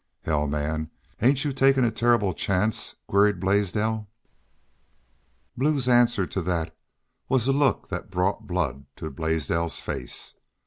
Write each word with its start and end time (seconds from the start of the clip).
"Hell, 0.23 0.47
man! 0.47 0.89
Aren't 1.21 1.43
y'u 1.45 1.53
takin' 1.53 1.83
a 1.85 1.91
terrible 1.91 2.33
chance?" 2.33 2.95
queried 3.07 3.39
Blaisdell. 3.39 4.09
Blue's 5.55 5.87
answer 5.87 6.25
to 6.25 6.41
that 6.41 6.75
was 7.29 7.47
a 7.47 7.53
look 7.53 7.89
that 7.89 8.09
brought 8.09 8.41
the 8.41 8.47
blood 8.51 8.85
to 8.95 9.11
Blaisdell's 9.11 9.79
face. 9.79 10.33